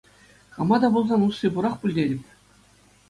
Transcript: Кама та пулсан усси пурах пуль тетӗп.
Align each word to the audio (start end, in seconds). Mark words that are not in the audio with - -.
Кама 0.55 0.75
та 0.83 0.87
пулсан 0.95 1.25
усси 1.27 1.47
пурах 1.53 1.75
пуль 1.79 1.95
тетӗп. 1.97 2.21